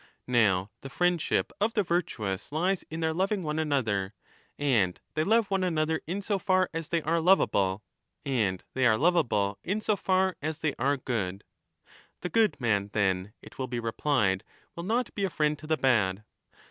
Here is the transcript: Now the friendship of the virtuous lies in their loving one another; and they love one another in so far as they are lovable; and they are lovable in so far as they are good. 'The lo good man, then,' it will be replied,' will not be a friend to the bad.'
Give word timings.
Now 0.25 0.71
the 0.81 0.89
friendship 0.89 1.51
of 1.61 1.75
the 1.75 1.83
virtuous 1.83 2.51
lies 2.51 2.83
in 2.89 3.01
their 3.01 3.13
loving 3.13 3.43
one 3.43 3.59
another; 3.59 4.15
and 4.57 4.99
they 5.13 5.23
love 5.23 5.51
one 5.51 5.63
another 5.63 6.01
in 6.07 6.23
so 6.23 6.39
far 6.39 6.71
as 6.73 6.89
they 6.89 7.03
are 7.03 7.21
lovable; 7.21 7.83
and 8.25 8.63
they 8.73 8.87
are 8.87 8.97
lovable 8.97 9.59
in 9.63 9.79
so 9.79 9.95
far 9.95 10.37
as 10.41 10.57
they 10.61 10.73
are 10.79 10.97
good. 10.97 11.43
'The 12.21 12.29
lo 12.29 12.31
good 12.31 12.59
man, 12.59 12.89
then,' 12.93 13.33
it 13.43 13.59
will 13.59 13.67
be 13.67 13.79
replied,' 13.79 14.43
will 14.75 14.81
not 14.85 15.13
be 15.13 15.23
a 15.23 15.29
friend 15.29 15.59
to 15.59 15.67
the 15.67 15.77
bad.' 15.77 16.23